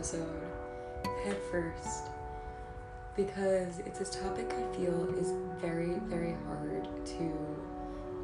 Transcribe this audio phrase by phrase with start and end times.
[0.00, 0.26] episode
[1.26, 2.06] head first
[3.16, 7.56] because it's this topic I feel is very, very hard to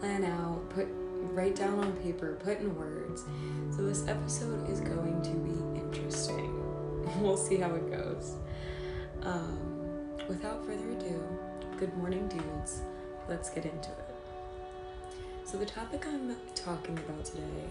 [0.00, 0.88] plan out, put
[1.34, 3.24] write down on paper, put in words.
[3.76, 6.54] So this episode is going to be interesting.
[7.20, 8.32] We'll see how it goes.
[9.20, 11.22] Um, without further ado,
[11.78, 12.80] good morning, dudes.
[13.28, 14.14] Let's get into it.
[15.44, 17.66] So the topic I'm talking about today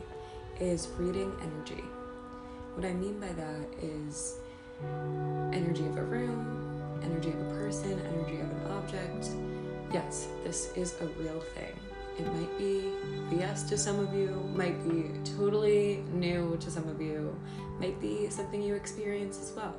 [0.60, 1.84] is reading energy.
[2.78, 4.36] What I mean by that is
[5.52, 9.30] energy of a room, energy of a person, energy of an object.
[9.92, 11.74] Yes, this is a real thing.
[12.20, 12.92] It might be
[13.32, 17.36] BS to some of you, might be totally new to some of you,
[17.80, 19.76] might be something you experience as well.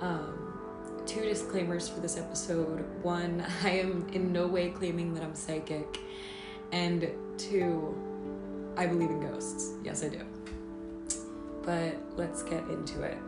[0.00, 2.84] Um, two disclaimers for this episode.
[3.02, 5.98] One, I am in no way claiming that I'm psychic.
[6.70, 7.92] And two,
[8.76, 9.72] I believe in ghosts.
[9.82, 10.35] Yes, I do.
[11.66, 13.18] But let's get into it.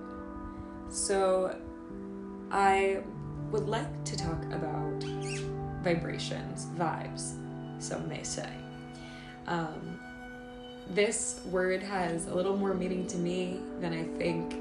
[0.88, 1.54] So,
[2.50, 3.02] I
[3.50, 5.04] would like to talk about
[5.82, 7.34] vibrations, vibes,
[7.78, 8.48] some may say.
[9.46, 9.98] Um,
[10.90, 14.56] this word has a little more meaning to me than I think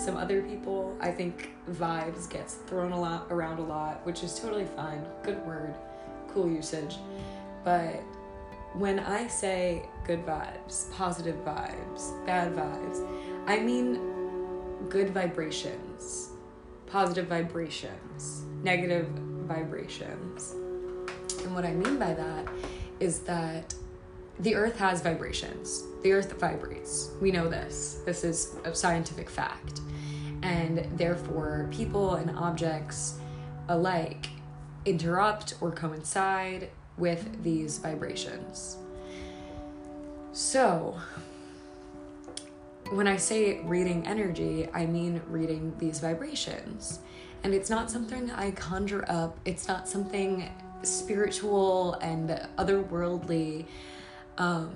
[0.00, 0.96] some other people.
[1.00, 5.04] I think vibes gets thrown a lot around a lot, which is totally fine.
[5.22, 5.74] Good word,
[6.28, 6.96] cool usage.
[7.64, 8.02] But
[8.74, 13.06] when I say good vibes, positive vibes, bad vibes,
[13.46, 14.00] I mean
[14.88, 16.30] good vibrations,
[16.86, 19.08] positive vibrations, negative
[19.46, 20.52] vibrations.
[21.42, 22.48] And what I mean by that
[23.00, 23.74] is that
[24.40, 25.82] the earth has vibrations.
[26.02, 27.10] The earth vibrates.
[27.20, 28.02] We know this.
[28.04, 29.80] This is a scientific fact.
[30.42, 33.18] And therefore, people and objects
[33.68, 34.28] alike
[34.84, 38.76] interrupt or coincide with these vibrations.
[40.32, 40.98] So,
[42.90, 47.00] when I say reading energy, I mean reading these vibrations.
[47.44, 50.50] And it's not something I conjure up, it's not something
[50.82, 53.66] spiritual and otherworldly,
[54.38, 54.72] um,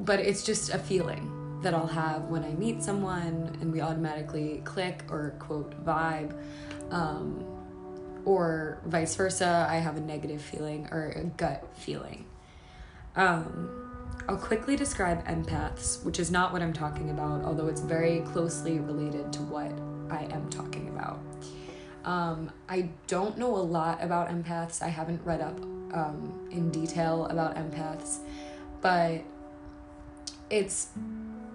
[0.00, 4.62] but it's just a feeling that I'll have when I meet someone and we automatically
[4.64, 6.34] click or quote vibe.
[6.90, 7.55] Um,
[8.26, 12.26] or vice versa, I have a negative feeling or a gut feeling.
[13.14, 13.70] Um,
[14.28, 18.80] I'll quickly describe empaths, which is not what I'm talking about, although it's very closely
[18.80, 19.72] related to what
[20.10, 21.20] I am talking about.
[22.04, 24.82] Um, I don't know a lot about empaths.
[24.82, 25.60] I haven't read up
[25.94, 28.18] um, in detail about empaths,
[28.80, 29.22] but
[30.50, 30.88] it's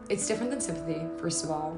[0.10, 1.02] it's different than sympathy.
[1.20, 1.78] First of all,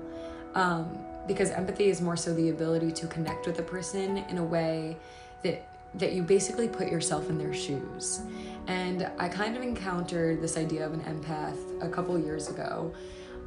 [0.56, 4.44] um, because empathy is more so the ability to connect with a person in a
[4.44, 4.98] way
[5.44, 8.22] that that you basically put yourself in their shoes.
[8.68, 12.94] And I kind of encountered this idea of an empath a couple years ago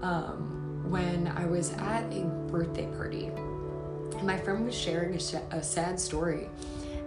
[0.02, 3.30] um, when I was at a birthday party.
[4.22, 6.48] My friend was sharing a, sh- a sad story.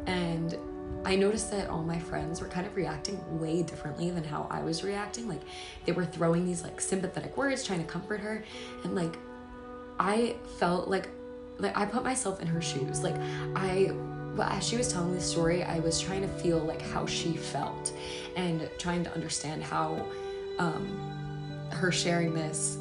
[0.07, 0.57] And
[1.05, 4.61] I noticed that all my friends were kind of reacting way differently than how I
[4.61, 5.29] was reacting.
[5.29, 5.41] Like
[5.85, 8.43] they were throwing these like sympathetic words, trying to comfort her.
[8.83, 9.17] And like
[9.99, 11.09] I felt like
[11.57, 13.03] like I put myself in her shoes.
[13.03, 13.15] Like
[13.55, 13.91] I
[14.41, 17.93] as she was telling this story, I was trying to feel like how she felt
[18.35, 20.05] and trying to understand how
[20.59, 22.77] um, her sharing this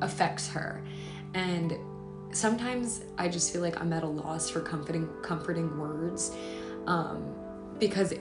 [0.00, 0.82] affects her.
[1.34, 1.76] And
[2.32, 6.34] sometimes I just feel like I'm at a loss for comforting comforting words
[6.86, 7.34] um,
[7.78, 8.14] because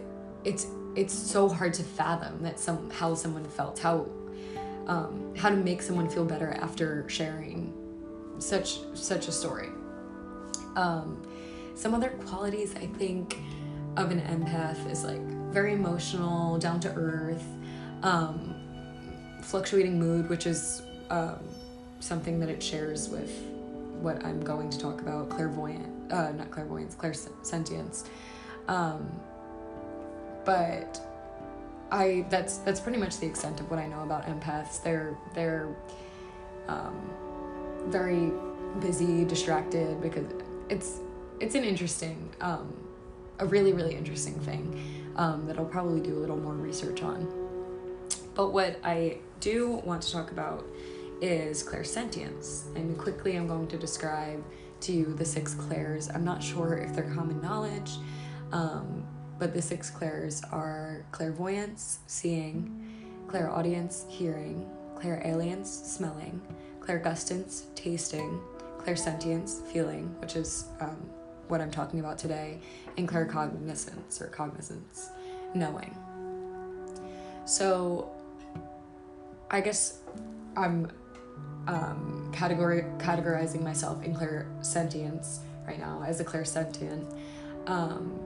[0.43, 4.05] it's it's so hard to fathom that some how someone felt how
[4.87, 7.73] um, how to make someone feel better after sharing
[8.39, 9.69] such such a story.
[10.75, 11.21] Um,
[11.75, 13.37] some other qualities I think
[13.97, 15.21] of an empath is like
[15.51, 17.43] very emotional, down to earth,
[18.03, 18.55] um,
[19.41, 21.39] fluctuating mood, which is um,
[21.99, 23.31] something that it shares with
[23.99, 28.05] what I'm going to talk about clairvoyant, uh, not clairvoyance, clairsentience.
[28.67, 29.11] Um,
[30.45, 30.99] but
[31.91, 34.81] I that's that's pretty much the extent of what I know about empaths.
[34.81, 35.75] They're they're
[36.67, 37.09] um,
[37.87, 38.31] very
[38.79, 40.25] busy, distracted because
[40.69, 40.99] it's
[41.39, 42.71] it's an interesting, um,
[43.39, 47.27] a really, really interesting thing um, that I'll probably do a little more research on.
[48.35, 50.63] But what I do want to talk about
[51.19, 52.73] is clairsentience.
[52.75, 54.43] And quickly, I'm going to describe
[54.81, 56.09] to you the six clairs.
[56.13, 57.91] I'm not sure if they're common knowledge,
[58.51, 59.05] um,
[59.39, 66.41] but the six clairs are clairvoyance, seeing, clairaudience, hearing, clairalience, smelling,
[66.81, 68.41] clairgustance, tasting,
[68.79, 70.97] clairsentience, feeling, which is um,
[71.47, 72.59] what I'm talking about today,
[72.97, 75.09] and claircognizance or cognizance,
[75.53, 75.95] knowing.
[77.45, 78.11] So,
[79.49, 79.99] I guess
[80.55, 80.89] I'm
[81.67, 87.05] um, categorizing myself in clairsentience right now as a clairsentient
[87.67, 88.19] um,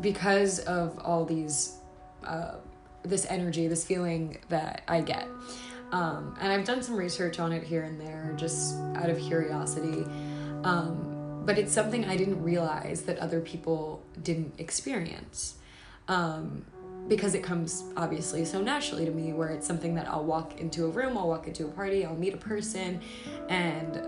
[0.00, 1.76] because of all these
[2.24, 2.56] uh,
[3.02, 5.28] this energy, this feeling that I get.
[5.92, 10.04] Um, and I've done some research on it here and there, just out of curiosity.
[10.64, 15.54] Um, but it's something I didn't realize that other people didn't experience.
[16.08, 16.64] Um,
[17.08, 20.86] because it comes obviously so naturally to me, where it's something that I'll walk into
[20.86, 23.00] a room, I'll walk into a party, I'll meet a person,
[23.48, 24.02] and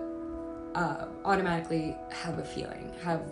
[0.74, 3.22] uh, automatically have a feeling, have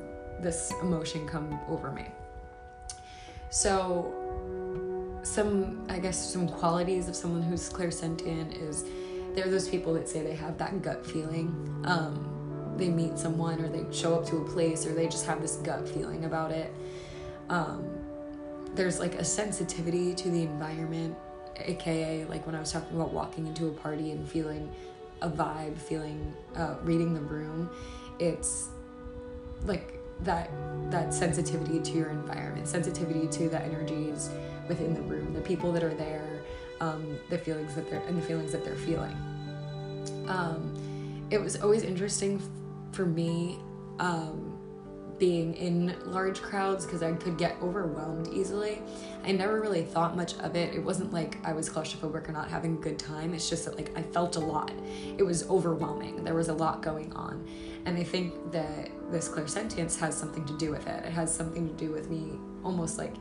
[0.41, 2.07] this emotion come over me.
[3.51, 4.26] So,
[5.27, 8.85] some, I guess, some qualities of someone who's clairsentient is
[9.35, 11.49] they're those people that say they have that gut feeling.
[11.85, 15.43] Um, they meet someone or they show up to a place or they just have
[15.43, 16.73] this gut feeling about it.
[17.49, 17.89] Um,
[18.75, 21.17] there's like a sensitivity to the environment,
[21.59, 24.71] aka like when I was talking about walking into a party and feeling
[25.23, 27.71] a vibe, feeling, uh, reading the room.
[28.19, 28.69] It's
[29.65, 30.51] like that
[30.91, 34.31] that sensitivity to your environment, sensitivity to the energies
[34.69, 36.43] within the room, the people that are there,
[36.81, 39.17] um, the feelings that they're and the feelings that they're feeling.
[40.29, 42.41] Um, it was always interesting
[42.93, 43.59] for me
[43.99, 44.46] um,
[45.19, 48.83] being in large crowds because I could get overwhelmed easily.
[49.25, 50.75] I never really thought much of it.
[50.75, 53.35] It wasn't like I was claustrophobic or not having a good time.
[53.35, 54.73] It's just that like I felt a lot.
[55.17, 56.25] It was overwhelming.
[56.25, 57.47] There was a lot going on.
[57.87, 61.05] And I think that this clairsentience has something to do with it.
[61.05, 63.15] It has something to do with me almost like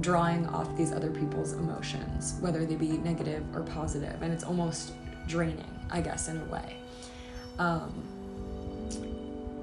[0.00, 4.92] drawing off these other people's emotions, whether they be negative or positive, and it's almost
[5.28, 6.76] draining, I guess, in a way.
[7.58, 8.02] Um,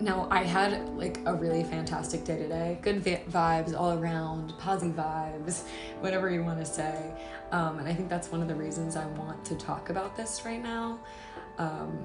[0.01, 2.79] now I had like a really fantastic day today.
[2.81, 5.63] Good vi- vibes all around, posy vibes,
[5.99, 7.13] whatever you want to say.
[7.51, 10.43] Um, and I think that's one of the reasons I want to talk about this
[10.45, 10.99] right now.
[11.57, 12.03] Um,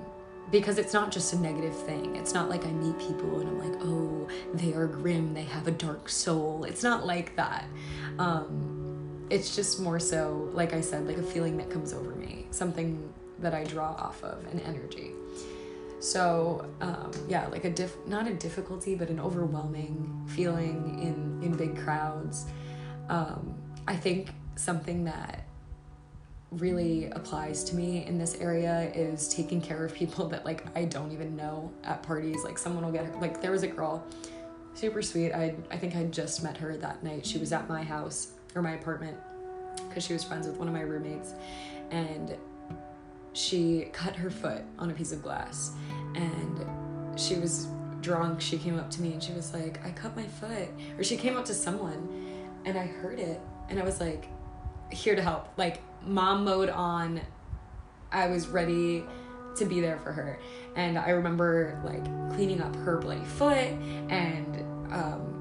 [0.50, 2.14] because it's not just a negative thing.
[2.16, 5.66] It's not like I meet people and I'm like, oh, they are grim, they have
[5.66, 6.64] a dark soul.
[6.64, 7.64] It's not like that.
[8.19, 12.46] Um, it's just more so, like I said, like a feeling that comes over me,
[12.52, 15.10] something that I draw off of, an energy.
[15.98, 21.56] So um, yeah, like a diff, not a difficulty, but an overwhelming feeling in in
[21.56, 22.46] big crowds.
[23.08, 23.54] Um,
[23.88, 25.44] I think something that
[26.52, 30.84] really applies to me in this area is taking care of people that like I
[30.84, 32.44] don't even know at parties.
[32.44, 34.04] Like someone will get her, like there was a girl,
[34.75, 35.32] super sweet.
[35.32, 37.25] I I think I just met her that night.
[37.26, 39.16] She was at my house or my apartment
[39.88, 41.34] because she was friends with one of my roommates,
[41.90, 42.37] and
[43.37, 45.73] she cut her foot on a piece of glass,
[46.15, 46.65] and
[47.19, 47.69] she was
[48.00, 48.41] drunk.
[48.41, 51.17] She came up to me and she was like, "I cut my foot," or she
[51.17, 52.09] came up to someone,
[52.65, 54.27] and I heard it, and I was like,
[54.91, 57.21] "Here to help." Like mom mode on.
[58.12, 59.05] I was ready
[59.56, 60.38] to be there for her.
[60.75, 62.05] And I remember like
[62.35, 63.69] cleaning up her bloody foot
[64.09, 64.61] and
[64.93, 65.36] um,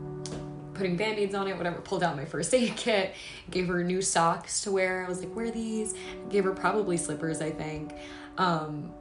[0.75, 3.13] putting band aids on it, whatever, pulled out my first aid kit,
[3.50, 5.04] gave her new socks to wear.
[5.06, 5.95] I was like, wear these.
[6.30, 7.94] Gave her probably slippers, I think.
[8.38, 8.94] Um,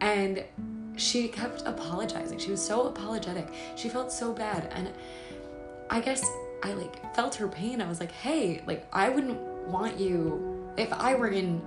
[0.00, 0.44] and
[0.96, 2.38] she kept apologizing.
[2.38, 3.48] She was so apologetic.
[3.76, 4.72] She felt so bad.
[4.74, 4.90] And
[5.90, 6.28] I guess
[6.62, 7.80] I like felt her pain.
[7.80, 11.60] I was like, hey, like, I wouldn't want you if I were in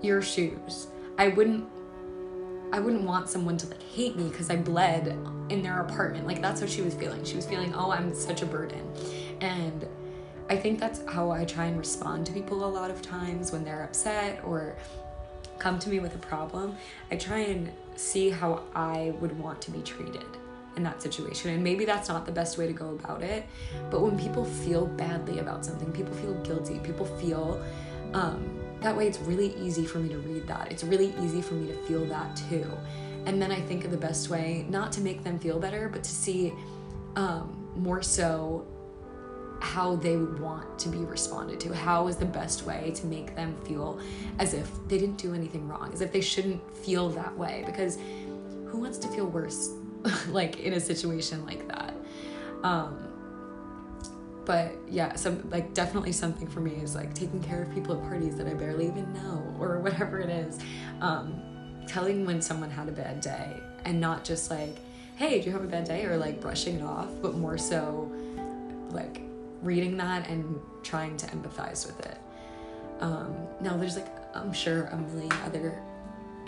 [0.00, 0.88] your shoes,
[1.18, 1.68] I wouldn't
[2.72, 5.08] I wouldn't want someone to like hate me because I bled
[5.48, 6.26] in their apartment.
[6.26, 7.24] Like that's what she was feeling.
[7.24, 8.82] She was feeling, "Oh, I'm such a burden."
[9.40, 9.86] And
[10.50, 13.64] I think that's how I try and respond to people a lot of times when
[13.64, 14.76] they're upset or
[15.58, 16.76] come to me with a problem.
[17.10, 20.24] I try and see how I would want to be treated
[20.76, 21.52] in that situation.
[21.52, 23.44] And maybe that's not the best way to go about it,
[23.90, 27.62] but when people feel badly about something, people feel guilty, people feel
[28.14, 30.70] um, that way, it's really easy for me to read that.
[30.70, 32.66] It's really easy for me to feel that too.
[33.26, 36.04] And then I think of the best way, not to make them feel better, but
[36.04, 36.52] to see
[37.16, 38.66] um, more so
[39.60, 41.74] how they would want to be responded to.
[41.74, 44.00] How is the best way to make them feel
[44.38, 47.64] as if they didn't do anything wrong, as if they shouldn't feel that way?
[47.66, 47.98] Because
[48.66, 49.70] who wants to feel worse,
[50.28, 51.94] like in a situation like that?
[52.62, 53.07] Um,
[54.48, 58.02] but yeah some like definitely something for me is like taking care of people at
[58.02, 60.58] parties that i barely even know or whatever it is.
[61.02, 61.42] Um,
[61.86, 64.78] telling when someone had a bad day and not just like
[65.16, 66.04] hey do you have a bad day?
[66.06, 68.10] or like brushing it off but more so
[68.90, 69.20] like
[69.62, 72.18] reading that and trying to empathize with it.
[73.00, 75.82] Um, now there's like i'm sure a million other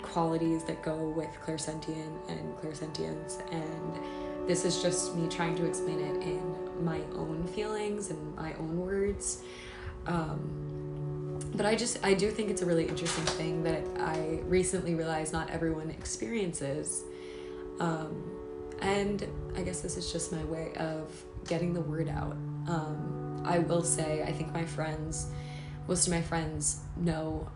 [0.01, 3.99] qualities that go with clairsentient and clairsentience and
[4.47, 8.79] this is just me trying to explain it in my own feelings and my own
[8.79, 9.43] words.
[10.07, 14.95] Um, but I just I do think it's a really interesting thing that I recently
[14.95, 17.03] realized not everyone experiences.
[17.79, 18.23] Um,
[18.81, 21.11] and I guess this is just my way of
[21.47, 22.33] getting the word out.
[22.67, 25.27] Um, I will say, I think my friends,
[25.87, 27.49] most of my friends know,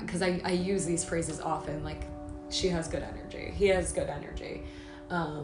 [0.00, 2.02] because um, I, I use these phrases often, like,
[2.50, 4.62] she has good energy, he has good energy,
[5.10, 5.42] um,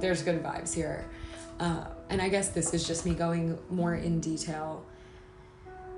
[0.00, 1.04] there's good vibes here.
[1.58, 4.84] Uh, and I guess this is just me going more in detail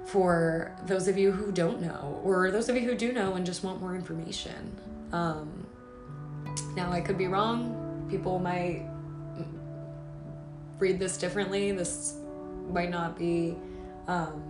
[0.06, 3.46] for those of you who don't know, or those of you who do know and
[3.46, 4.76] just want more information.
[5.12, 5.66] Um,
[6.76, 8.06] now, I could be wrong.
[8.10, 8.88] People might
[10.82, 11.70] read this differently.
[11.70, 12.16] This
[12.70, 13.56] might not be
[14.08, 14.42] um,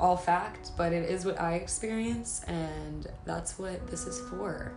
[0.00, 4.72] all fact, but it is what I experience, and that's what this is for.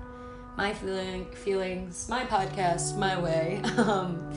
[0.57, 3.61] My feeling, feelings, my podcast, my way.
[3.77, 4.31] Um,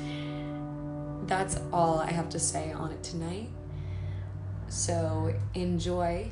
[1.26, 3.49] that's all I have to say on it tonight.
[4.68, 6.30] So enjoy,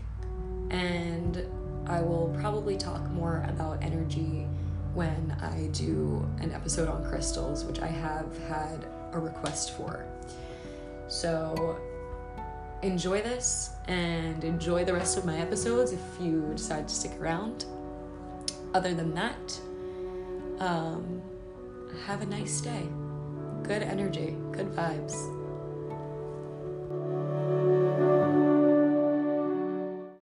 [0.71, 1.47] and
[1.87, 4.47] I will probably talk more about energy
[4.95, 10.05] when I do an episode on crystals, which I have had a request for.
[11.09, 11.79] So
[12.83, 17.65] enjoy this and enjoy the rest of my episodes if you decide to stick around.
[18.75, 19.61] Other than that,
[20.63, 21.21] um,
[22.07, 22.87] have a nice day.
[23.63, 25.42] Good energy, good vibes.